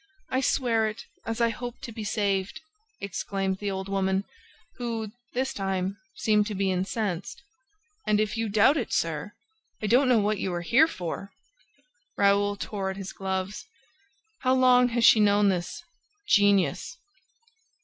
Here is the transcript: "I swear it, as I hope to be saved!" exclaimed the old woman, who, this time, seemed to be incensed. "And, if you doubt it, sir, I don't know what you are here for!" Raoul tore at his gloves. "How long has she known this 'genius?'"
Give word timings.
"I 0.31 0.41
swear 0.41 0.87
it, 0.87 1.05
as 1.27 1.39
I 1.39 1.49
hope 1.49 1.79
to 1.81 1.91
be 1.91 2.03
saved!" 2.03 2.59
exclaimed 2.99 3.59
the 3.59 3.69
old 3.69 3.87
woman, 3.87 4.23
who, 4.77 5.11
this 5.35 5.53
time, 5.53 5.95
seemed 6.15 6.47
to 6.47 6.55
be 6.55 6.71
incensed. 6.71 7.43
"And, 8.07 8.19
if 8.19 8.35
you 8.35 8.49
doubt 8.49 8.77
it, 8.77 8.91
sir, 8.91 9.33
I 9.79 9.85
don't 9.85 10.09
know 10.09 10.17
what 10.17 10.39
you 10.39 10.51
are 10.55 10.61
here 10.63 10.87
for!" 10.87 11.33
Raoul 12.17 12.55
tore 12.55 12.89
at 12.89 12.97
his 12.97 13.13
gloves. 13.13 13.67
"How 14.39 14.55
long 14.55 14.87
has 14.87 15.05
she 15.05 15.19
known 15.19 15.49
this 15.49 15.83
'genius?'" 16.27 16.97